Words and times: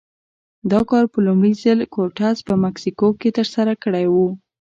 دا 0.71 0.79
کار 0.91 1.05
په 1.13 1.19
لومړي 1.25 1.53
ځل 1.63 1.79
کورټز 1.95 2.37
په 2.47 2.53
مکسیکو 2.63 3.07
کې 3.19 3.29
ترسره 3.37 3.73
کړی 3.83 4.05
و. 4.13 4.15